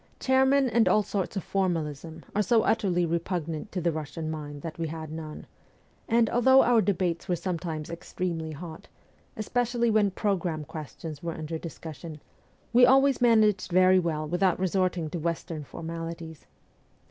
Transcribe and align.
Chairmen 0.19 0.67
and 0.67 0.89
all 0.89 1.03
sorts 1.03 1.35
of 1.35 1.43
formalism 1.43 2.25
are 2.35 2.41
so 2.41 2.63
utterly 2.63 3.05
repugnant 3.05 3.71
to 3.71 3.79
the 3.79 3.91
Russian 3.91 4.31
mind 4.31 4.63
that 4.63 4.79
we 4.79 4.87
had 4.87 5.09
ST. 5.09 5.15
PETERSBURG 5.15 5.19
11 5.19 5.31
/ 5.31 5.35
none; 5.37 5.47
and 6.17 6.27
although 6.31 6.63
our 6.63 6.81
debates 6.81 7.27
were 7.29 7.35
sometimes 7.35 7.91
extremely 7.91 8.51
hot, 8.51 8.87
especially 9.37 9.91
when' 9.91 10.09
programme 10.25 10.65
questions' 10.65 11.21
were 11.21 11.35
under 11.37 11.59
discussion, 11.59 12.19
we 12.73 12.83
always 12.83 13.21
managed 13.21 13.71
very 13.71 13.99
well 13.99 14.27
without 14.27 14.57
resorting 14.59 15.07
to 15.11 15.19
Western 15.19 15.63
formalities. 15.63 16.47